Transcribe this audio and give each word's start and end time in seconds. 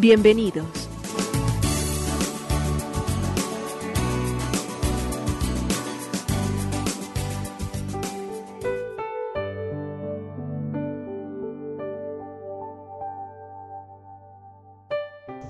Bienvenidos. 0.00 0.64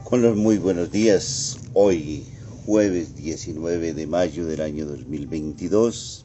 Con 0.04 0.22
los 0.22 0.34
muy 0.34 0.56
buenos 0.56 0.90
días, 0.90 1.58
hoy 1.74 2.24
jueves 2.64 3.16
19 3.16 3.92
de 3.92 4.06
mayo 4.06 4.46
del 4.46 4.62
año 4.62 4.86
2022, 4.86 6.24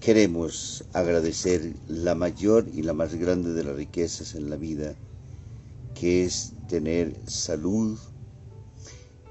queremos 0.00 0.86
agradecer 0.94 1.74
la 1.86 2.14
mayor 2.14 2.66
y 2.72 2.80
la 2.80 2.94
más 2.94 3.14
grande 3.14 3.52
de 3.52 3.64
las 3.64 3.76
riquezas 3.76 4.34
en 4.34 4.48
la 4.48 4.56
vida, 4.56 4.94
que 5.94 6.24
es 6.24 6.53
tener 6.68 7.14
salud, 7.26 7.98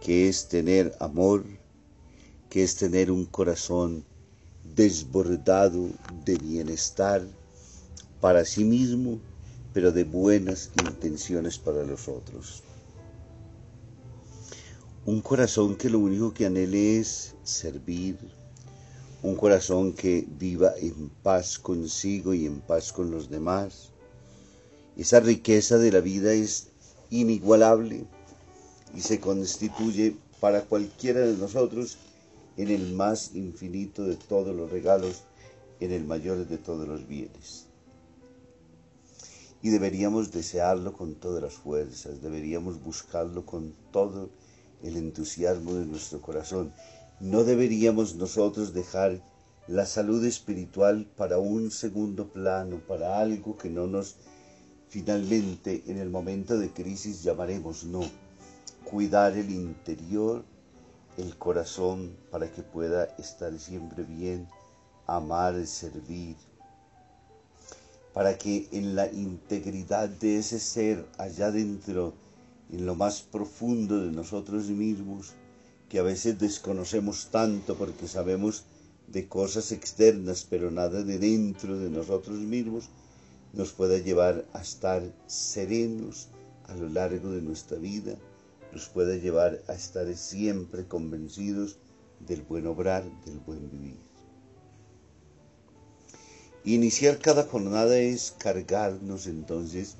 que 0.02 0.28
es 0.28 0.48
tener 0.48 0.96
amor, 1.00 1.46
que 2.50 2.64
es 2.64 2.76
tener 2.76 3.10
un 3.10 3.26
corazón 3.26 4.06
desbordado 4.76 5.90
de 6.26 6.38
bienestar 6.38 7.26
para 8.22 8.46
sí 8.46 8.64
mismo, 8.64 9.20
pero 9.74 9.92
de 9.92 10.04
buenas 10.04 10.72
intenciones 10.88 11.58
para 11.58 11.84
los 11.84 12.08
otros. 12.08 12.64
Un 15.06 15.22
corazón 15.22 15.76
que 15.76 15.90
lo 15.90 16.00
único 16.00 16.34
que 16.34 16.46
anhele 16.46 17.00
es 17.00 17.36
servir. 17.44 18.18
Un 19.22 19.36
corazón 19.36 19.94
que 19.94 20.26
viva 20.40 20.74
en 20.78 21.10
paz 21.10 21.60
consigo 21.60 22.34
y 22.34 22.46
en 22.46 22.62
paz 22.62 22.94
con 22.94 23.12
los 23.12 23.30
demás. 23.30 23.92
Esa 24.96 25.20
riqueza 25.20 25.78
de 25.78 25.92
la 25.92 26.00
vida 26.00 26.34
es 26.34 26.73
inigualable 27.14 28.06
y 28.96 29.02
se 29.02 29.20
constituye 29.20 30.16
para 30.40 30.62
cualquiera 30.62 31.20
de 31.20 31.38
nosotros 31.38 31.98
en 32.58 32.70
el 32.70 32.92
más 32.94 33.36
infinito 33.36 34.04
de 34.04 34.16
todos 34.16 34.56
los 34.56 34.72
regalos, 34.72 35.22
en 35.80 35.92
el 35.92 36.06
mayor 36.06 36.48
de 36.48 36.58
todos 36.58 36.88
los 36.88 37.08
bienes. 37.08 37.68
Y 39.62 39.70
deberíamos 39.70 40.32
desearlo 40.32 40.94
con 40.94 41.14
todas 41.14 41.44
las 41.44 41.54
fuerzas, 41.54 42.22
deberíamos 42.22 42.82
buscarlo 42.84 43.46
con 43.46 43.76
todo 43.92 44.30
el 44.82 44.98
entusiasmo 44.98 45.76
de 45.76 45.86
nuestro 45.86 46.20
corazón. 46.20 46.74
No 47.20 47.44
deberíamos 47.44 48.16
nosotros 48.16 48.74
dejar 48.74 49.22
la 49.68 49.86
salud 49.86 50.26
espiritual 50.26 51.06
para 51.16 51.38
un 51.38 51.70
segundo 51.70 52.28
plano, 52.28 52.82
para 52.88 53.20
algo 53.20 53.56
que 53.56 53.70
no 53.70 53.86
nos 53.86 54.16
finalmente 54.94 55.84
en 55.88 55.98
el 55.98 56.12
momento 56.12 56.56
de 56.60 56.70
crisis 56.70 57.24
llamaremos 57.24 57.84
no. 57.84 58.02
Cuidar 58.84 59.36
el 59.36 59.50
interior, 59.50 60.46
el 61.18 61.36
corazón, 61.36 62.16
para 62.30 62.52
que 62.52 62.62
pueda 62.62 63.06
estar 63.18 63.58
siempre 63.58 64.04
bien, 64.04 64.48
amar, 65.08 65.66
servir, 65.66 66.36
para 68.14 68.38
que 68.38 68.68
en 68.72 68.94
la 68.94 69.12
integridad 69.12 70.10
de 70.10 70.38
ese 70.38 70.60
ser 70.60 71.08
allá 71.18 71.50
dentro 71.50 72.14
en 72.72 72.86
lo 72.86 72.94
más 72.94 73.24
profundo 73.24 74.00
de 74.00 74.12
nosotros 74.12 74.66
mismos, 74.66 75.34
que 75.90 75.98
a 75.98 76.04
veces 76.04 76.38
desconocemos 76.38 77.30
tanto 77.32 77.76
porque 77.76 78.08
sabemos 78.08 78.66
de 79.08 79.28
cosas 79.28 79.72
externas, 79.72 80.46
pero 80.48 80.70
nada 80.70 81.02
de 81.02 81.18
dentro 81.18 81.80
de 81.80 81.90
nosotros 81.90 82.38
mismos, 82.38 82.90
nos 83.54 83.72
pueda 83.72 84.00
llevar 84.00 84.46
a 84.54 84.62
estar 84.62 85.04
serenos 85.28 86.30
a 86.66 86.76
lo 86.76 86.90
largo 86.90 87.32
de 87.32 87.42
nuestra 87.42 87.78
vida, 87.78 88.18
nos 88.72 88.90
pueda 88.90 89.16
llevar 89.16 89.62
a 89.68 89.74
estar 89.74 90.12
siempre 90.16 90.88
convencidos 90.88 91.78
del 92.20 92.42
buen 92.42 92.66
obrar, 92.66 93.04
del 93.26 93.40
buen 93.40 93.70
vivir. 93.70 93.98
Iniciar 96.66 97.20
cada 97.20 97.44
jornada 97.44 98.00
es 98.00 98.34
cargarnos 98.40 99.28
entonces 99.28 99.98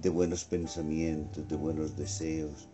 de 0.00 0.08
buenos 0.08 0.44
pensamientos, 0.44 1.48
de 1.48 1.56
buenos 1.56 1.96
deseos, 1.96 2.68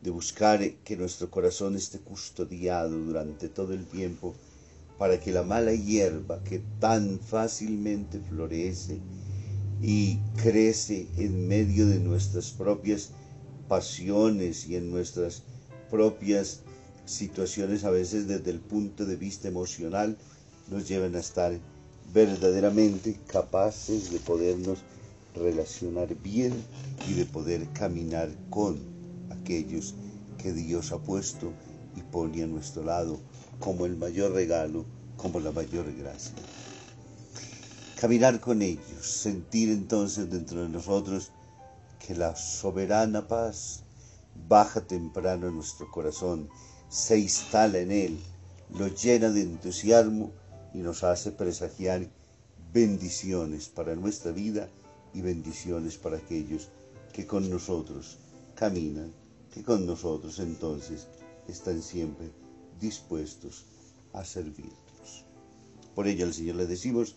de 0.00 0.10
buscar 0.10 0.60
que 0.84 0.96
nuestro 0.96 1.30
corazón 1.30 1.76
esté 1.76 1.98
custodiado 1.98 2.90
durante 2.90 3.48
todo 3.48 3.74
el 3.74 3.86
tiempo 3.86 4.34
para 4.98 5.18
que 5.20 5.32
la 5.32 5.42
mala 5.42 5.72
hierba 5.72 6.42
que 6.44 6.62
tan 6.78 7.18
fácilmente 7.18 8.20
florece 8.20 9.00
y 9.86 10.18
crece 10.42 11.08
en 11.18 11.46
medio 11.46 11.86
de 11.86 12.00
nuestras 12.00 12.52
propias 12.52 13.10
pasiones 13.68 14.66
y 14.66 14.76
en 14.76 14.90
nuestras 14.90 15.42
propias 15.90 16.60
situaciones 17.04 17.84
a 17.84 17.90
veces 17.90 18.26
desde 18.26 18.50
el 18.50 18.60
punto 18.60 19.04
de 19.04 19.16
vista 19.16 19.46
emocional 19.46 20.16
nos 20.70 20.88
lleven 20.88 21.14
a 21.16 21.18
estar 21.18 21.60
verdaderamente 22.14 23.18
capaces 23.26 24.10
de 24.10 24.20
podernos 24.20 24.78
relacionar 25.34 26.14
bien 26.14 26.54
y 27.06 27.12
de 27.12 27.26
poder 27.26 27.68
caminar 27.74 28.30
con 28.48 28.78
aquellos 29.28 29.94
que 30.38 30.54
Dios 30.54 30.92
ha 30.92 30.98
puesto 30.98 31.52
y 31.94 32.00
pone 32.00 32.42
a 32.42 32.46
nuestro 32.46 32.84
lado 32.84 33.20
como 33.58 33.84
el 33.84 33.98
mayor 33.98 34.32
regalo, 34.32 34.86
como 35.18 35.40
la 35.40 35.52
mayor 35.52 35.92
gracia. 35.94 36.32
Caminar 38.04 38.38
con 38.38 38.60
ellos, 38.60 39.00
sentir 39.00 39.70
entonces 39.70 40.28
dentro 40.28 40.60
de 40.62 40.68
nosotros 40.68 41.32
que 42.06 42.14
la 42.14 42.36
soberana 42.36 43.26
paz 43.26 43.82
baja 44.46 44.82
temprano 44.82 45.48
en 45.48 45.54
nuestro 45.54 45.90
corazón, 45.90 46.50
se 46.90 47.18
instala 47.18 47.78
en 47.78 47.90
él, 47.90 48.20
lo 48.78 48.88
llena 48.88 49.30
de 49.30 49.40
entusiasmo 49.40 50.32
y 50.74 50.80
nos 50.80 51.02
hace 51.02 51.32
presagiar 51.32 52.06
bendiciones 52.74 53.70
para 53.70 53.96
nuestra 53.96 54.32
vida 54.32 54.68
y 55.14 55.22
bendiciones 55.22 55.96
para 55.96 56.18
aquellos 56.18 56.68
que 57.14 57.26
con 57.26 57.48
nosotros 57.48 58.18
caminan, 58.54 59.14
que 59.50 59.62
con 59.62 59.86
nosotros 59.86 60.40
entonces 60.40 61.06
están 61.48 61.80
siempre 61.80 62.30
dispuestos 62.78 63.64
a 64.12 64.26
servirnos. 64.26 65.24
Por 65.94 66.06
ello 66.06 66.26
al 66.26 66.34
Señor 66.34 66.56
le 66.56 66.66
decimos, 66.66 67.16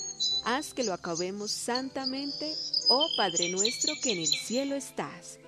haz 0.45 0.73
que 0.73 0.83
lo 0.83 0.93
acabemos 0.93 1.51
santamente, 1.51 2.53
oh 2.89 3.07
Padre 3.17 3.49
nuestro 3.49 3.93
que 4.01 4.13
en 4.13 4.19
el 4.19 4.27
cielo 4.27 4.75
estás. 4.75 5.39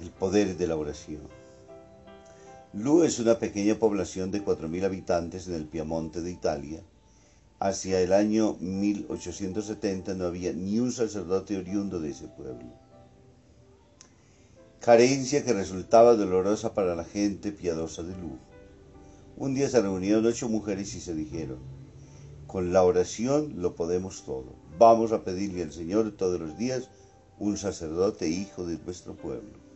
El 0.00 0.12
poder 0.12 0.56
de 0.56 0.66
la 0.66 0.76
oración. 0.76 1.47
Lu 2.78 3.02
es 3.02 3.18
una 3.18 3.40
pequeña 3.40 3.76
población 3.76 4.30
de 4.30 4.44
4.000 4.44 4.84
habitantes 4.84 5.48
en 5.48 5.54
el 5.54 5.66
Piamonte 5.66 6.20
de 6.20 6.30
Italia. 6.30 6.80
Hacia 7.58 8.00
el 8.00 8.12
año 8.12 8.56
1870 8.60 10.14
no 10.14 10.26
había 10.26 10.52
ni 10.52 10.78
un 10.78 10.92
sacerdote 10.92 11.56
oriundo 11.56 11.98
de 11.98 12.10
ese 12.10 12.28
pueblo. 12.28 12.68
Carencia 14.80 15.44
que 15.44 15.54
resultaba 15.54 16.14
dolorosa 16.14 16.72
para 16.72 16.94
la 16.94 17.04
gente 17.04 17.50
piadosa 17.50 18.04
de 18.04 18.16
Lu. 18.16 18.38
Un 19.36 19.56
día 19.56 19.68
se 19.68 19.82
reunieron 19.82 20.24
ocho 20.26 20.48
mujeres 20.48 20.94
y 20.94 21.00
se 21.00 21.14
dijeron, 21.14 21.58
con 22.46 22.72
la 22.72 22.84
oración 22.84 23.54
lo 23.60 23.74
podemos 23.74 24.22
todo. 24.22 24.54
Vamos 24.78 25.10
a 25.10 25.24
pedirle 25.24 25.64
al 25.64 25.72
Señor 25.72 26.12
todos 26.12 26.38
los 26.38 26.56
días 26.56 26.90
un 27.40 27.56
sacerdote 27.56 28.28
hijo 28.28 28.64
de 28.66 28.78
nuestro 28.78 29.16
pueblo. 29.16 29.67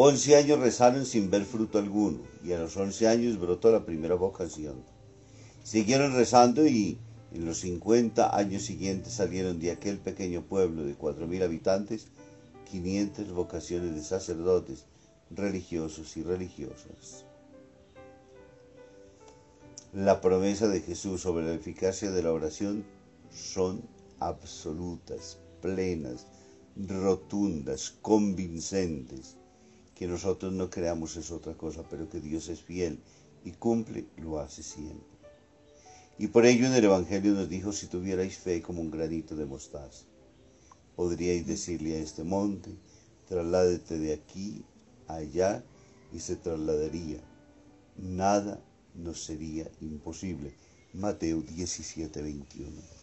Once 0.00 0.36
años 0.36 0.60
rezaron 0.60 1.04
sin 1.04 1.28
ver 1.28 1.44
fruto 1.44 1.76
alguno, 1.76 2.20
y 2.44 2.52
a 2.52 2.58
los 2.60 2.76
once 2.76 3.08
años 3.08 3.36
brotó 3.36 3.72
la 3.72 3.84
primera 3.84 4.14
vocación. 4.14 4.84
Siguieron 5.64 6.14
rezando 6.14 6.64
y 6.68 6.98
en 7.32 7.44
los 7.44 7.58
cincuenta 7.58 8.36
años 8.36 8.62
siguientes 8.62 9.14
salieron 9.14 9.58
de 9.58 9.72
aquel 9.72 9.98
pequeño 9.98 10.42
pueblo 10.42 10.84
de 10.84 10.94
cuatro 10.94 11.26
mil 11.26 11.42
habitantes 11.42 12.06
quinientas 12.70 13.32
vocaciones 13.32 13.96
de 13.96 14.04
sacerdotes, 14.04 14.84
religiosos 15.32 16.16
y 16.16 16.22
religiosas. 16.22 17.24
La 19.92 20.20
promesa 20.20 20.68
de 20.68 20.80
Jesús 20.80 21.22
sobre 21.22 21.44
la 21.44 21.54
eficacia 21.54 22.12
de 22.12 22.22
la 22.22 22.32
oración 22.32 22.84
son 23.32 23.82
absolutas, 24.20 25.40
plenas, 25.60 26.28
rotundas, 26.76 27.96
convincentes. 28.00 29.34
Que 29.98 30.06
nosotros 30.06 30.52
no 30.52 30.70
creamos 30.70 31.16
es 31.16 31.30
otra 31.30 31.54
cosa, 31.54 31.82
pero 31.90 32.08
que 32.08 32.20
Dios 32.20 32.48
es 32.48 32.62
fiel 32.62 33.00
y 33.44 33.52
cumple, 33.52 34.06
lo 34.16 34.38
hace 34.38 34.62
siempre. 34.62 35.18
Y 36.18 36.28
por 36.28 36.46
ello 36.46 36.66
en 36.66 36.74
el 36.74 36.84
Evangelio 36.84 37.32
nos 37.32 37.48
dijo, 37.48 37.72
si 37.72 37.86
tuvierais 37.86 38.36
fe 38.36 38.62
como 38.62 38.80
un 38.80 38.90
granito 38.90 39.36
de 39.36 39.46
mostaza, 39.46 40.04
podríais 40.96 41.46
decirle 41.46 41.96
a 41.96 42.00
este 42.00 42.24
monte, 42.24 42.70
trasládete 43.28 43.98
de 43.98 44.14
aquí 44.14 44.64
allá 45.06 45.64
y 46.12 46.20
se 46.20 46.36
trasladaría. 46.36 47.20
Nada 47.96 48.60
nos 48.94 49.24
sería 49.24 49.70
imposible. 49.80 50.54
Mateo 50.94 51.42
17, 51.42 52.22
21 52.22 52.98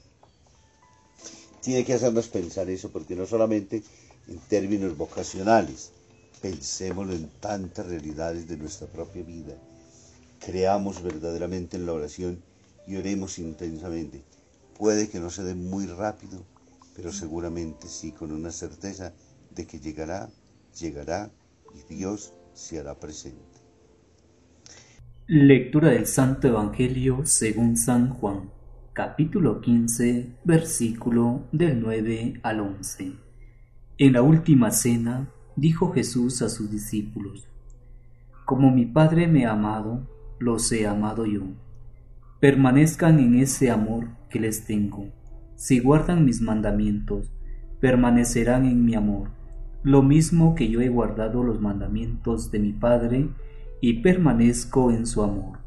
tiene 1.66 1.84
que 1.84 1.96
hacernos 1.96 2.28
pensar 2.28 2.70
eso, 2.70 2.92
porque 2.92 3.16
no 3.16 3.26
solamente 3.26 3.82
en 4.28 4.38
términos 4.38 4.96
vocacionales, 4.96 5.90
pensémoslo 6.42 7.14
en 7.14 7.30
tantas 7.40 7.86
realidades 7.88 8.48
de 8.48 8.58
nuestra 8.58 8.88
propia 8.88 9.24
vida. 9.24 9.56
Creamos 10.40 11.02
verdaderamente 11.02 11.78
en 11.78 11.86
la 11.86 11.94
oración 11.94 12.42
y 12.88 12.98
oremos 12.98 13.40
intensamente. 13.40 14.24
Puede 14.78 15.10
que 15.10 15.20
no 15.20 15.30
se 15.30 15.44
dé 15.44 15.56
muy 15.56 15.86
rápido, 15.88 16.44
pero 16.96 17.12
seguramente 17.12 17.88
sí 17.88 18.12
con 18.12 18.32
una 18.32 18.52
certeza 18.52 19.14
de 19.52 19.66
que 19.66 19.80
llegará, 19.80 20.30
llegará 20.80 21.32
y 21.74 21.94
Dios 21.94 22.34
se 22.54 22.80
hará 22.80 23.00
presente. 23.00 23.40
Lectura 25.28 25.90
del 25.90 26.06
Santo 26.06 26.48
Evangelio 26.48 27.26
según 27.26 27.78
San 27.78 28.10
Juan 28.10 28.56
capítulo 28.96 29.60
15, 29.60 30.38
versículo 30.46 31.50
del 31.52 31.82
9 31.82 32.40
al 32.44 32.62
11. 32.62 33.12
En 33.98 34.14
la 34.14 34.22
última 34.22 34.72
cena 34.72 35.30
dijo 35.56 35.92
Jesús 35.92 36.42
a 36.42 36.50
sus 36.50 36.72
discípulos, 36.72 37.48
Como 38.46 38.72
mi 38.72 38.86
Padre 38.86 39.28
me 39.28 39.46
ha 39.46 39.52
amado, 39.52 40.08
los 40.40 40.72
he 40.72 40.88
amado 40.88 41.26
yo. 41.26 41.44
Permanezcan 42.40 43.20
en 43.20 43.36
ese 43.36 43.72
amor 43.72 44.08
que 44.30 44.40
les 44.40 44.66
tengo. 44.66 45.08
Si 45.56 45.80
guardan 45.80 46.26
mis 46.26 46.42
mandamientos, 46.42 47.32
permanecerán 47.80 48.66
en 48.66 48.84
mi 48.86 48.96
amor, 48.96 49.30
lo 49.84 50.02
mismo 50.02 50.56
que 50.56 50.70
yo 50.70 50.82
he 50.82 50.90
guardado 50.90 51.44
los 51.44 51.62
mandamientos 51.62 52.52
de 52.52 52.60
mi 52.60 52.74
Padre 52.74 53.30
y 53.82 54.02
permanezco 54.02 54.92
en 54.92 55.06
su 55.06 55.22
amor. 55.22 55.60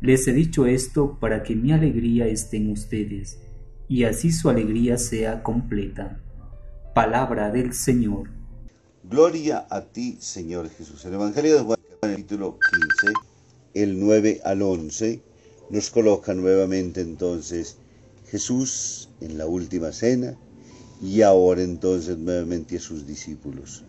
Les 0.00 0.26
he 0.26 0.32
dicho 0.32 0.66
esto 0.66 1.18
para 1.20 1.42
que 1.42 1.54
mi 1.54 1.70
alegría 1.70 2.26
esté 2.26 2.56
en 2.56 2.70
ustedes, 2.70 3.40
y 3.88 4.04
así 4.04 4.32
su 4.32 4.48
alegría 4.48 4.96
sea 4.98 5.42
completa. 5.42 6.18
Palabra 6.94 7.50
del 7.50 7.72
Señor. 7.72 8.30
Gloria 9.04 9.66
a 9.68 9.80
ti, 9.80 10.16
Señor 10.20 10.70
Jesús. 10.70 11.04
El 11.04 11.14
Evangelio 11.14 11.56
de 11.56 11.62
Juan, 11.62 11.78
capítulo 12.00 12.58
15, 12.70 13.14
el 13.74 13.98
9 13.98 14.42
al 14.44 14.62
11, 14.62 15.20
nos 15.70 15.90
coloca 15.90 16.34
nuevamente 16.34 17.00
entonces 17.00 17.78
Jesús 18.30 19.08
en 19.20 19.38
la 19.38 19.46
última 19.46 19.90
cena 19.90 20.38
y 21.02 21.22
ahora 21.22 21.62
entonces 21.62 22.16
nuevamente 22.16 22.76
a 22.76 22.80
sus 22.80 23.04
discípulos. 23.04 23.82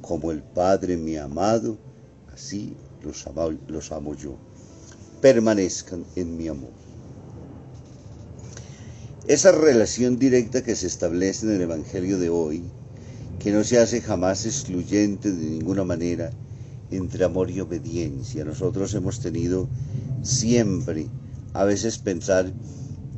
Como 0.00 0.32
el 0.32 0.42
Padre 0.42 0.96
me 0.96 1.18
ha 1.18 1.24
amado, 1.24 1.76
así 2.32 2.74
los 3.02 3.26
los 3.68 3.92
amo 3.92 4.14
yo 4.14 4.38
permanezcan 5.20 6.06
en 6.16 6.38
mi 6.38 6.48
amor. 6.48 6.72
Esa 9.26 9.52
relación 9.52 10.18
directa 10.18 10.62
que 10.62 10.74
se 10.74 10.86
establece 10.86 11.44
en 11.46 11.52
el 11.52 11.62
Evangelio 11.62 12.18
de 12.18 12.30
hoy, 12.30 12.64
que 13.44 13.52
no 13.52 13.62
se 13.62 13.78
hace 13.78 14.00
jamás 14.00 14.46
excluyente 14.46 15.30
de 15.30 15.44
ninguna 15.44 15.84
manera 15.84 16.30
entre 16.90 17.26
amor 17.26 17.50
y 17.50 17.60
obediencia. 17.60 18.42
Nosotros 18.42 18.94
hemos 18.94 19.20
tenido 19.20 19.68
siempre, 20.22 21.08
a 21.52 21.64
veces 21.64 21.98
pensar 21.98 22.50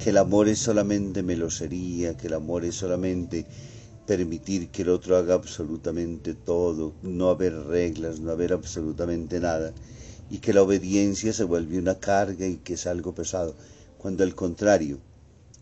que 0.00 0.10
el 0.10 0.16
amor 0.16 0.48
es 0.48 0.58
solamente 0.58 1.22
melosería, 1.22 2.16
que 2.16 2.26
el 2.26 2.34
amor 2.34 2.64
es 2.64 2.74
solamente 2.74 3.46
permitir 4.04 4.70
que 4.70 4.82
el 4.82 4.88
otro 4.88 5.16
haga 5.16 5.34
absolutamente 5.34 6.34
todo, 6.34 6.92
no 7.04 7.28
haber 7.28 7.54
reglas, 7.54 8.18
no 8.18 8.32
haber 8.32 8.52
absolutamente 8.52 9.38
nada 9.38 9.72
y 10.28 10.38
que 10.38 10.52
la 10.52 10.62
obediencia 10.62 11.32
se 11.32 11.44
vuelve 11.44 11.78
una 11.78 12.00
carga 12.00 12.48
y 12.48 12.56
que 12.56 12.74
es 12.74 12.88
algo 12.88 13.14
pesado, 13.14 13.54
cuando 13.96 14.24
al 14.24 14.34
contrario, 14.34 14.98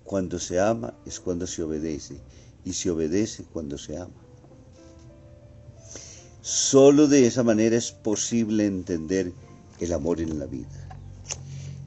cuando 0.05 0.39
se 0.39 0.59
ama 0.59 0.95
es 1.05 1.21
cuando 1.21 1.47
se 1.47 1.63
obedece 1.63 2.17
y 2.65 2.73
se 2.73 2.89
obedece 2.89 3.45
cuando 3.53 3.77
se 3.77 3.99
ama. 3.99 4.24
Solo 6.47 7.09
de 7.09 7.27
esa 7.27 7.43
manera 7.43 7.75
es 7.75 7.91
posible 7.91 8.67
entender 8.67 9.33
el 9.81 9.93
amor 9.95 10.21
en 10.21 10.39
la 10.39 10.45
vida. 10.45 10.87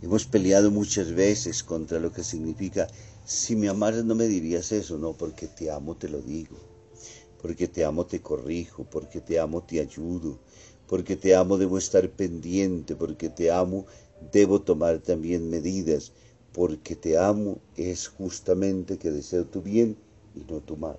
Hemos 0.02 0.26
peleado 0.26 0.72
muchas 0.72 1.12
veces 1.12 1.62
contra 1.62 2.00
lo 2.00 2.12
que 2.12 2.24
significa, 2.24 2.88
si 3.24 3.56
me 3.56 3.70
amaras 3.70 4.04
no 4.04 4.16
me 4.16 4.28
dirías 4.28 4.72
eso, 4.72 4.98
no, 4.98 5.14
porque 5.14 5.46
te 5.46 5.70
amo 5.70 5.96
te 5.96 6.10
lo 6.10 6.24
digo, 6.24 6.58
porque 7.40 7.68
te 7.68 7.86
amo 7.86 8.08
te 8.08 8.20
corrijo, 8.20 8.84
porque 8.90 9.22
te 9.22 9.40
amo 9.40 9.62
te 9.62 9.80
ayudo, 9.80 10.40
porque 10.88 11.16
te 11.16 11.36
amo 11.36 11.60
debo 11.60 11.78
estar 11.78 12.10
pendiente, 12.10 12.96
porque 12.96 13.30
te 13.30 13.52
amo 13.52 13.86
debo 14.34 14.60
tomar 14.60 14.98
también 14.98 15.52
medidas, 15.52 16.14
porque 16.52 16.96
te 16.96 17.16
amo 17.20 17.60
es 17.76 18.08
justamente 18.08 18.98
que 18.98 19.12
deseo 19.12 19.46
tu 19.46 19.62
bien 19.62 19.96
y 20.36 20.52
no 20.52 20.62
tu 20.62 20.78
mal. 20.78 20.98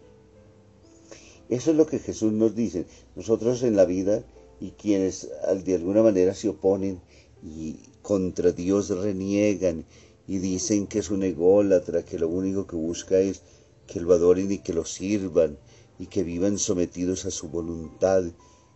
Eso 1.48 1.70
es 1.70 1.76
lo 1.76 1.86
que 1.86 1.98
Jesús 1.98 2.32
nos 2.32 2.54
dice. 2.54 2.86
Nosotros 3.16 3.62
en 3.62 3.76
la 3.76 3.84
vida 3.84 4.22
y 4.60 4.72
quienes 4.72 5.28
de 5.64 5.74
alguna 5.74 6.02
manera 6.02 6.34
se 6.34 6.48
oponen 6.48 7.00
y 7.42 7.76
contra 8.02 8.52
Dios 8.52 8.90
reniegan 8.90 9.84
y 10.26 10.38
dicen 10.38 10.86
que 10.86 10.98
es 10.98 11.10
un 11.10 11.22
ególatra, 11.22 12.04
que 12.04 12.18
lo 12.18 12.28
único 12.28 12.66
que 12.66 12.76
busca 12.76 13.18
es 13.18 13.42
que 13.86 14.00
lo 14.00 14.12
adoren 14.12 14.52
y 14.52 14.58
que 14.58 14.74
lo 14.74 14.84
sirvan 14.84 15.56
y 15.98 16.06
que 16.06 16.22
vivan 16.22 16.58
sometidos 16.58 17.24
a 17.24 17.30
su 17.30 17.48
voluntad 17.48 18.24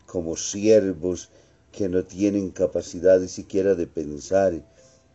como 0.07 0.37
siervos 0.37 1.31
que 1.71 1.88
no 1.88 2.05
tienen 2.05 2.50
capacidad 2.50 3.26
siquiera 3.26 3.75
de 3.75 3.87
pensar 3.87 4.64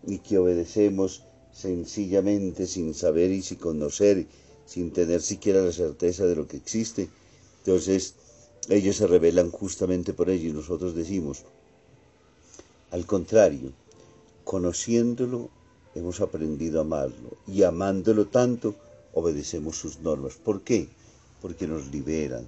y 0.06 0.20
que 0.20 0.38
obedecemos 0.38 1.24
sencillamente 1.52 2.68
sin 2.68 2.94
saber 2.94 3.32
y 3.32 3.42
sin 3.42 3.58
conocer, 3.58 4.28
sin 4.66 4.92
tener 4.92 5.22
siquiera 5.22 5.62
la 5.62 5.72
certeza 5.72 6.26
de 6.26 6.36
lo 6.36 6.48
que 6.48 6.58
existe. 6.58 7.10
Entonces 7.68 8.16
ellos 8.70 8.96
se 8.96 9.08
rebelan 9.08 9.52
justamente 9.52 10.14
por 10.14 10.30
ello 10.30 10.48
y 10.48 10.54
nosotros 10.54 10.96
decimos, 10.96 11.44
al 12.92 13.06
contrario, 13.06 13.74
conociéndolo 14.46 15.50
hemos 15.94 16.22
aprendido 16.22 16.80
a 16.80 16.84
amarlo 16.84 17.36
y 17.46 17.64
amándolo 17.64 18.28
tanto 18.28 18.74
obedecemos 19.14 19.76
sus 19.76 20.00
normas. 20.00 20.36
¿Por 20.36 20.62
qué? 20.62 20.88
Porque 21.42 21.68
nos 21.68 21.92
liberan, 21.92 22.48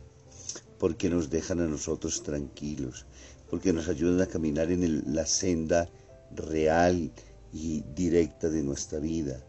porque 0.78 1.10
nos 1.10 1.30
dejan 1.30 1.60
a 1.60 1.68
nosotros 1.68 2.24
tranquilos, 2.24 3.06
porque 3.50 3.74
nos 3.74 3.90
ayudan 3.90 4.22
a 4.22 4.28
caminar 4.28 4.72
en 4.72 5.14
la 5.14 5.26
senda 5.26 5.90
real 6.34 7.12
y 7.52 7.82
directa 7.94 8.50
de 8.50 8.64
nuestra 8.64 9.00
vida, 9.00 9.44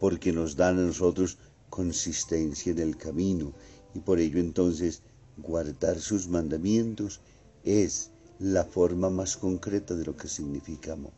porque 0.00 0.32
nos 0.32 0.56
dan 0.56 0.80
a 0.80 0.82
nosotros 0.82 1.38
consistencia 1.70 2.72
en 2.72 2.80
el 2.80 2.96
camino 2.96 3.52
y 3.96 4.00
por 4.00 4.20
ello 4.20 4.38
entonces 4.38 5.00
guardar 5.38 5.98
sus 6.00 6.28
mandamientos 6.28 7.20
es 7.64 8.10
la 8.38 8.64
forma 8.64 9.08
más 9.08 9.36
concreta 9.36 9.94
de 9.94 10.04
lo 10.04 10.16
que 10.16 10.28
significa 10.28 10.92
amor. 10.92 11.12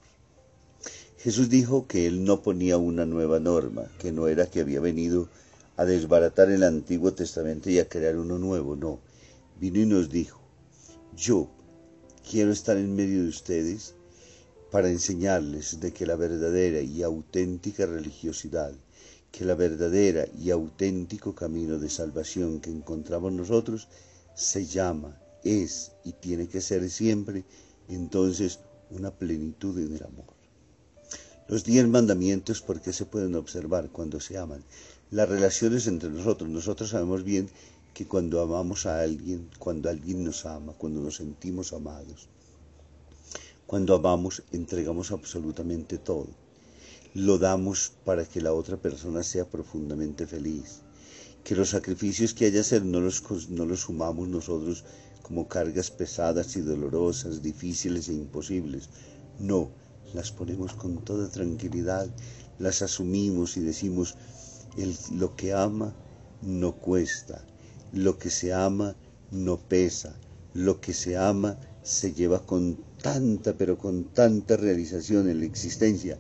Jesús 1.18 1.49
dijo 1.49 1.88
que 1.88 2.06
él 2.06 2.23
no 2.23 2.42
ponía 2.42 2.78
una 2.78 3.04
nueva 3.04 3.40
norma, 3.40 3.90
que 3.99 4.12
no 4.12 4.28
era 4.28 4.47
que 4.47 4.61
había 4.61 4.80
venido 4.80 5.28
a 5.76 5.85
desbaratar 5.85 6.50
el 6.50 6.62
Antiguo 6.62 7.12
Testamento 7.12 7.68
y 7.70 7.80
a 7.80 7.88
crear 7.88 8.16
uno 8.16 8.38
nuevo, 8.38 8.76
no. 8.76 9.00
Vino 9.61 9.80
y 9.80 9.87
nos 9.87 10.08
dijo, 10.08 10.40
yo 11.16 11.49
quiero 12.28 12.52
estar 12.52 12.76
en 12.76 12.94
medio 12.94 13.25
de 13.25 13.28
ustedes 13.28 13.94
para 14.70 14.88
enseñarles 14.88 15.80
de 15.80 15.92
que 15.92 16.06
la 16.06 16.14
verdadera 16.14 16.80
y 16.80 17.02
auténtica 17.02 17.87
religiosidad, 17.87 18.73
que 19.32 19.44
la 19.44 19.54
verdadera 19.54 20.26
y 20.38 20.50
auténtico 20.50 21.35
camino 21.35 21.78
de 21.78 21.90
salvación 21.90 22.61
que 22.61 22.70
encontramos 22.70 23.32
nosotros 23.32 23.88
se 24.35 24.66
llama, 24.66 25.20
es 25.44 25.92
y 26.04 26.12
tiene 26.12 26.49
que 26.49 26.61
ser 26.61 26.88
siempre 26.90 27.44
entonces 27.88 28.61
una 28.90 29.11
plenitud 29.11 29.78
en 29.78 29.94
el 29.94 30.02
amor. 30.04 30.26
Los 31.49 31.64
diez 31.64 31.88
mandamientos, 31.88 32.61
¿por 32.61 32.80
qué 32.80 32.92
se 32.92 33.06
pueden 33.06 33.35
observar 33.35 33.88
cuando 33.90 34.20
se 34.20 34.37
aman? 34.37 34.62
Las 35.11 35.28
relaciones 35.28 35.87
entre 35.87 36.11
nosotros. 36.11 36.50
Nosotros 36.50 36.90
sabemos 36.90 37.25
bien 37.25 37.49
que 37.94 38.06
cuando 38.06 38.42
amamos 38.42 38.85
a 38.85 39.00
alguien, 39.00 39.49
cuando 39.58 39.88
alguien 39.88 40.25
nos 40.25 40.44
ama, 40.44 40.75
cuando 40.75 41.00
nos 41.00 41.16
sentimos 41.16 41.73
amados, 41.73 42.28
cuando 43.66 43.94
amamos, 43.94 44.42
entregamos 44.52 45.11
absolutamente 45.11 45.99
todo. 45.99 46.28
Lo 47.15 47.38
damos 47.38 47.93
para 48.05 48.25
que 48.25 48.41
la 48.41 48.53
otra 48.53 48.77
persona 48.77 49.23
sea 49.23 49.49
profundamente 49.49 50.27
feliz. 50.27 50.83
Que 51.45 51.57
los 51.57 51.71
sacrificios 51.71 52.35
que 52.35 52.47
haya 52.47 52.61
hacer 52.61 52.85
no 52.85 53.00
los, 53.00 53.23
no 53.49 53.65
los 53.65 53.81
sumamos 53.81 54.29
nosotros 54.29 54.85
como 55.23 55.49
cargas 55.49 55.91
pesadas 55.91 56.57
y 56.57 56.61
dolorosas, 56.61 57.43
difíciles 57.43 58.09
e 58.09 58.15
imposibles. 58.15 58.88
No, 59.38 59.71
las 60.15 60.33
ponemos 60.33 60.75
con 60.75 61.05
toda 61.05 61.29
tranquilidad, 61.29 62.09
las 62.59 62.83
asumimos 62.83 63.57
y 63.57 63.61
decimos, 63.61 64.17
el, 64.77 64.97
lo 65.12 65.37
que 65.37 65.53
ama 65.53 65.95
no 66.43 66.77
cuesta, 66.77 67.45
lo 67.93 68.19
que 68.19 68.31
se 68.31 68.53
ama 68.53 68.97
no 69.31 69.59
pesa, 69.59 70.19
lo 70.55 70.81
que 70.81 70.93
se 70.93 71.17
ama 71.17 71.59
se 71.83 72.12
lleva 72.12 72.45
con 72.45 72.79
tanta, 73.03 73.57
pero 73.57 73.79
con 73.79 74.05
tanta 74.05 74.57
realización 74.57 75.29
en 75.29 75.41
la 75.41 75.47
existencia. 75.47 76.19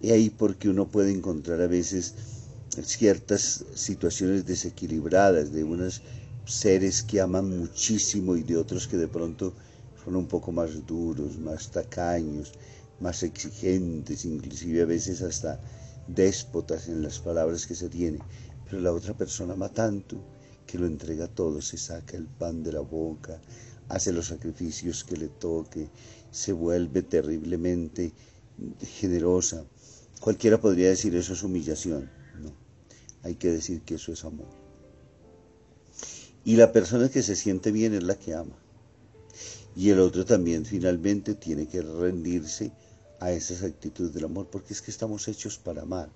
Y 0.00 0.10
ahí 0.10 0.30
porque 0.30 0.68
uno 0.68 0.88
puede 0.88 1.10
encontrar 1.12 1.60
a 1.60 1.66
veces 1.66 2.14
ciertas 2.82 3.64
situaciones 3.74 4.46
desequilibradas 4.46 5.52
de 5.52 5.64
unos 5.64 6.02
seres 6.44 7.02
que 7.02 7.20
aman 7.20 7.58
muchísimo 7.58 8.36
y 8.36 8.42
de 8.42 8.56
otros 8.56 8.86
que 8.86 8.96
de 8.96 9.08
pronto 9.08 9.52
son 10.04 10.16
un 10.16 10.26
poco 10.26 10.52
más 10.52 10.86
duros, 10.86 11.38
más 11.38 11.70
tacaños, 11.70 12.52
más 13.00 13.22
exigentes, 13.22 14.24
inclusive 14.24 14.82
a 14.82 14.86
veces 14.86 15.22
hasta 15.22 15.60
déspotas 16.06 16.88
en 16.88 17.02
las 17.02 17.18
palabras 17.18 17.66
que 17.66 17.74
se 17.74 17.88
tiene. 17.88 18.18
Pero 18.64 18.80
la 18.80 18.92
otra 18.92 19.16
persona 19.16 19.54
ama 19.54 19.68
tanto 19.68 20.16
que 20.66 20.78
lo 20.78 20.86
entrega 20.86 21.26
todo, 21.26 21.60
se 21.60 21.76
saca 21.76 22.16
el 22.16 22.26
pan 22.26 22.62
de 22.62 22.72
la 22.72 22.80
boca, 22.80 23.40
hace 23.88 24.12
los 24.12 24.26
sacrificios 24.26 25.04
que 25.04 25.16
le 25.16 25.28
toque, 25.28 25.88
se 26.30 26.52
vuelve 26.52 27.02
terriblemente 27.02 28.12
generosa. 28.82 29.64
Cualquiera 30.20 30.60
podría 30.60 30.88
decir 30.88 31.14
eso 31.14 31.32
es 31.32 31.42
humillación. 31.42 32.10
No, 32.40 32.52
hay 33.22 33.36
que 33.36 33.50
decir 33.50 33.82
que 33.82 33.94
eso 33.94 34.12
es 34.12 34.24
amor. 34.24 34.48
Y 36.44 36.56
la 36.56 36.72
persona 36.72 37.10
que 37.10 37.22
se 37.22 37.36
siente 37.36 37.70
bien 37.70 37.94
es 37.94 38.02
la 38.02 38.18
que 38.18 38.34
ama. 38.34 38.56
Y 39.76 39.90
el 39.90 40.00
otro 40.00 40.24
también 40.24 40.64
finalmente 40.64 41.34
tiene 41.34 41.68
que 41.68 41.82
rendirse 41.82 42.72
a 43.20 43.32
esas 43.32 43.62
actitudes 43.62 44.14
del 44.14 44.24
amor, 44.24 44.48
porque 44.50 44.72
es 44.72 44.82
que 44.82 44.90
estamos 44.90 45.28
hechos 45.28 45.58
para 45.58 45.82
amar. 45.82 46.10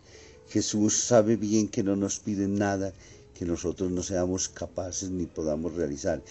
Jesús 0.48 0.96
sabe 0.96 1.36
bien 1.36 1.68
que 1.68 1.82
no 1.82 1.96
nos 1.96 2.18
pide 2.18 2.48
nada 2.48 2.92
que 3.34 3.44
nosotros 3.44 3.90
no 3.90 4.02
seamos 4.02 4.48
capaces 4.48 5.10
ni 5.10 5.26
podamos 5.26 5.74
realizar 5.74 6.22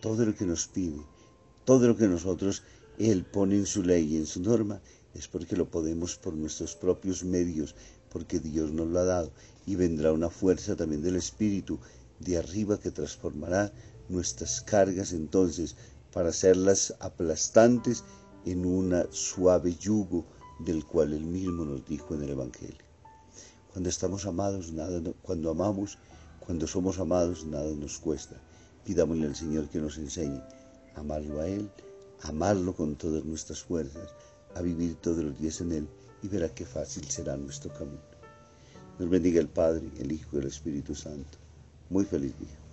todo 0.00 0.24
lo 0.24 0.34
que 0.34 0.44
nos 0.44 0.68
pide, 0.68 1.00
todo 1.64 1.88
lo 1.88 1.96
que 1.96 2.08
nosotros 2.08 2.62
Él 2.98 3.24
pone 3.24 3.56
en 3.56 3.66
su 3.66 3.82
ley 3.82 4.14
y 4.14 4.16
en 4.16 4.26
su 4.26 4.40
norma, 4.40 4.80
es 5.16 5.28
porque 5.28 5.56
lo 5.56 5.70
podemos 5.70 6.16
por 6.16 6.34
nuestros 6.34 6.76
propios 6.76 7.24
medios, 7.24 7.74
porque 8.10 8.38
Dios 8.38 8.70
nos 8.72 8.88
lo 8.88 8.98
ha 9.00 9.04
dado, 9.04 9.30
y 9.66 9.74
vendrá 9.74 10.12
una 10.12 10.30
fuerza 10.30 10.76
también 10.76 11.02
del 11.02 11.16
Espíritu 11.16 11.78
de 12.20 12.38
arriba 12.38 12.78
que 12.78 12.90
transformará 12.90 13.72
nuestras 14.08 14.60
cargas 14.60 15.12
entonces 15.12 15.74
para 16.12 16.28
hacerlas 16.28 16.94
aplastantes 17.00 18.04
en 18.44 18.64
un 18.64 19.06
suave 19.10 19.74
yugo 19.74 20.24
del 20.60 20.84
cual 20.84 21.12
Él 21.12 21.24
mismo 21.24 21.64
nos 21.64 21.84
dijo 21.84 22.14
en 22.14 22.22
el 22.22 22.30
Evangelio. 22.30 22.84
Cuando 23.72 23.88
estamos 23.88 24.24
amados, 24.24 24.72
nada, 24.72 25.00
cuando 25.22 25.50
amamos, 25.50 25.98
cuando 26.40 26.66
somos 26.66 26.98
amados, 26.98 27.44
nada 27.44 27.70
nos 27.74 27.98
cuesta. 27.98 28.36
Pidámosle 28.84 29.26
al 29.26 29.36
Señor 29.36 29.68
que 29.68 29.80
nos 29.80 29.98
enseñe 29.98 30.40
a 30.94 31.00
amarlo 31.00 31.40
a 31.40 31.48
Él, 31.48 31.70
amarlo 32.22 32.74
con 32.74 32.96
todas 32.96 33.24
nuestras 33.24 33.62
fuerzas, 33.62 34.08
a 34.56 34.62
vivir 34.62 34.96
todos 34.96 35.22
los 35.22 35.38
días 35.38 35.60
en 35.60 35.72
Él 35.72 35.88
y 36.22 36.28
verá 36.28 36.48
qué 36.48 36.64
fácil 36.64 37.04
será 37.10 37.36
nuestro 37.36 37.72
camino. 37.72 38.00
Nos 38.98 39.10
bendiga 39.10 39.40
el 39.40 39.48
Padre, 39.48 39.90
el 39.98 40.10
Hijo 40.10 40.36
y 40.36 40.40
el 40.40 40.46
Espíritu 40.46 40.94
Santo. 40.94 41.38
Muy 41.90 42.06
feliz 42.06 42.32
día. 42.38 42.65